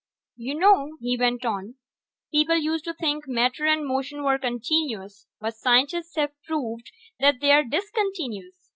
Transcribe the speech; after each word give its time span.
"You 0.37 0.55
know," 0.55 0.97
he 0.99 1.15
went 1.15 1.45
on, 1.45 1.75
"people 2.31 2.57
used 2.57 2.85
to 2.85 2.93
think 2.95 3.27
matter 3.27 3.67
and 3.67 3.85
motion 3.85 4.23
were 4.23 4.39
continuous, 4.39 5.27
but 5.39 5.53
scientists 5.55 6.15
have 6.15 6.31
proved 6.41 6.91
that 7.19 7.39
they 7.39 7.51
are 7.51 7.63
discontinuous. 7.63 8.69